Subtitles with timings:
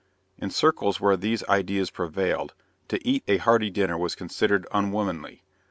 [0.39, 2.55] In circles where these ideas prevailed,
[2.87, 5.43] to eat a hearty dinner was considered unwomanly.